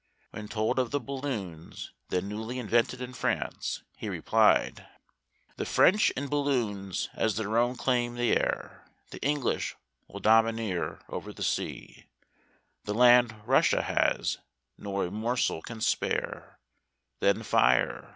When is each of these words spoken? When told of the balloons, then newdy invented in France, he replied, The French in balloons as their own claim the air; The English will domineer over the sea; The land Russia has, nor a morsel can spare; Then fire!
When 0.31 0.47
told 0.47 0.79
of 0.79 0.89
the 0.89 0.99
balloons, 0.99 1.91
then 2.09 2.27
newdy 2.27 2.57
invented 2.57 3.01
in 3.01 3.13
France, 3.13 3.83
he 3.97 4.09
replied, 4.09 4.87
The 5.57 5.65
French 5.67 6.09
in 6.17 6.27
balloons 6.27 7.09
as 7.13 7.35
their 7.37 7.55
own 7.59 7.75
claim 7.75 8.15
the 8.15 8.35
air; 8.35 8.87
The 9.11 9.21
English 9.21 9.75
will 10.07 10.19
domineer 10.19 11.01
over 11.07 11.31
the 11.31 11.43
sea; 11.43 12.07
The 12.85 12.95
land 12.95 13.43
Russia 13.45 13.83
has, 13.83 14.39
nor 14.75 15.05
a 15.05 15.11
morsel 15.11 15.61
can 15.61 15.81
spare; 15.81 16.57
Then 17.19 17.43
fire! 17.43 18.09